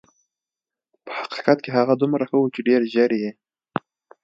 [1.05, 3.31] په حقیقت کې هغه دومره ښه وه چې ډېر ژر یې.